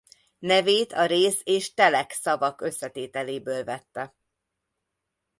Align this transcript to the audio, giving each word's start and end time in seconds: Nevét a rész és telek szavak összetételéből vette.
Nevét 0.39 0.91
a 0.93 1.05
rész 1.05 1.41
és 1.43 1.73
telek 1.73 2.11
szavak 2.11 2.61
összetételéből 2.61 3.63
vette. 3.63 4.15